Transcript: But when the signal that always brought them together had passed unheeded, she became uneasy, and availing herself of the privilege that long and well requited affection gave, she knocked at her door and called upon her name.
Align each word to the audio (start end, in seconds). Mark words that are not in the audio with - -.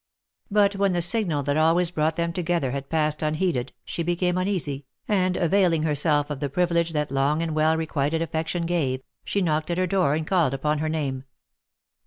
But 0.49 0.77
when 0.77 0.93
the 0.93 1.01
signal 1.03 1.43
that 1.43 1.57
always 1.57 1.91
brought 1.91 2.15
them 2.15 2.33
together 2.33 2.71
had 2.71 2.89
passed 2.89 3.21
unheeded, 3.21 3.71
she 3.85 4.01
became 4.01 4.35
uneasy, 4.35 4.87
and 5.07 5.37
availing 5.37 5.83
herself 5.83 6.31
of 6.31 6.39
the 6.39 6.49
privilege 6.49 6.93
that 6.93 7.11
long 7.11 7.43
and 7.43 7.53
well 7.53 7.77
requited 7.77 8.19
affection 8.19 8.65
gave, 8.65 9.03
she 9.23 9.43
knocked 9.43 9.69
at 9.69 9.77
her 9.77 9.85
door 9.85 10.15
and 10.15 10.25
called 10.25 10.55
upon 10.55 10.79
her 10.79 10.89
name. 10.89 11.25